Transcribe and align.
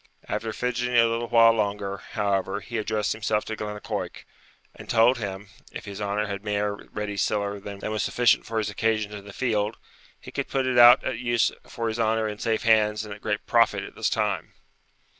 After 0.27 0.51
fidgeting 0.51 0.97
a 0.97 1.05
little 1.05 1.27
while 1.27 1.53
longer, 1.53 1.97
however, 2.13 2.59
he 2.59 2.79
addressed 2.79 3.11
himself 3.13 3.45
to 3.45 3.55
Glennaquoich, 3.55 4.25
and 4.73 4.89
told 4.89 5.19
him, 5.19 5.49
if 5.71 5.85
his 5.85 6.01
honour 6.01 6.25
had 6.25 6.43
mair 6.43 6.73
ready 6.91 7.15
siller 7.15 7.59
than 7.59 7.77
was 7.81 8.01
sufficient 8.01 8.43
for 8.47 8.57
his 8.57 8.71
occasions 8.71 9.13
in 9.13 9.25
the 9.25 9.31
field, 9.31 9.77
he 10.19 10.31
could 10.31 10.47
put 10.47 10.65
it 10.65 10.79
out 10.79 11.03
at 11.03 11.19
use 11.19 11.51
for 11.67 11.87
his 11.87 11.99
honour 11.99 12.27
in 12.27 12.39
safe 12.39 12.63
hands 12.63 13.05
and 13.05 13.13
at 13.13 13.21
great 13.21 13.45
profit 13.45 13.83
at 13.83 13.93
this 13.93 14.09
time. 14.09 14.53